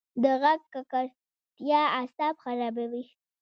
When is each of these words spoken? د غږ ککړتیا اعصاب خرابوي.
د 0.23 0.25
غږ 0.41 0.59
ککړتیا 0.73 1.81
اعصاب 1.99 2.35
خرابوي. 2.43 3.03